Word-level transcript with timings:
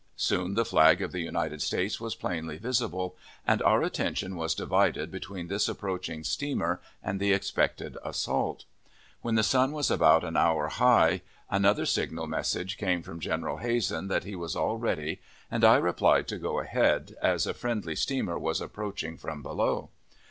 Soon 0.17 0.55
the 0.55 0.65
flag 0.65 0.99
of 1.03 1.11
the 1.11 1.19
United 1.19 1.61
States 1.61 2.01
was 2.01 2.15
plainly 2.15 2.57
visible, 2.57 3.15
and 3.45 3.61
our 3.61 3.83
attention 3.83 4.35
was 4.35 4.55
divided 4.55 5.11
between 5.11 5.47
this 5.47 5.69
approaching 5.69 6.23
steamer 6.23 6.81
and 7.03 7.19
the 7.19 7.31
expected 7.31 7.95
assault. 8.03 8.65
When 9.21 9.35
the 9.35 9.43
sun 9.43 9.73
was 9.73 9.91
about 9.91 10.23
an 10.23 10.35
hour 10.35 10.69
high, 10.69 11.21
another 11.51 11.85
signal 11.85 12.25
message 12.25 12.79
came 12.79 13.03
from 13.03 13.19
General 13.19 13.57
Hazen 13.57 14.07
that 14.07 14.23
he 14.23 14.35
was 14.35 14.55
all 14.55 14.77
ready, 14.79 15.21
and 15.51 15.63
I 15.63 15.75
replied 15.75 16.27
to 16.29 16.39
go 16.39 16.59
ahead, 16.59 17.13
as 17.21 17.45
a 17.45 17.53
friendly 17.53 17.95
steamer 17.95 18.39
was 18.39 18.59
approaching 18.59 19.17
from 19.19 19.43
below. 19.43 19.91